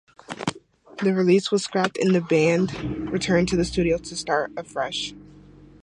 The 1.03 1.13
release 1.13 1.51
was 1.51 1.63
scrapped 1.63 1.95
and 1.99 2.15
the 2.15 2.21
band 2.21 3.11
returned 3.11 3.49
to 3.49 3.55
the 3.55 3.63
studio 3.63 3.99
to 3.99 4.15
start 4.15 4.51
afresh. 4.57 5.13